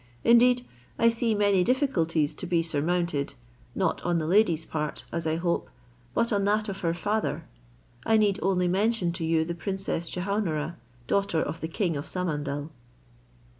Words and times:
Indeed 0.23 0.65
I 0.97 1.09
see 1.09 1.35
many 1.35 1.63
difficulties 1.63 2.33
to 2.33 2.47
be 2.47 2.63
surmounted, 2.63 3.35
not 3.75 4.01
on 4.01 4.17
the 4.17 4.25
lady's 4.25 4.65
part, 4.65 5.03
as 5.11 5.27
I 5.27 5.35
hope, 5.35 5.69
but 6.15 6.33
on 6.33 6.43
that 6.45 6.67
of 6.69 6.79
her 6.79 6.95
father. 6.95 7.45
I 8.03 8.17
need 8.17 8.39
only 8.41 8.67
mention 8.67 9.11
to 9.11 9.23
you 9.23 9.45
the 9.45 9.53
princess 9.53 10.09
Jehaun 10.09 10.47
ara, 10.47 10.75
daughter 11.05 11.43
of 11.43 11.61
the 11.61 11.67
king 11.67 11.95
of 11.95 12.07
Samandal." 12.07 12.71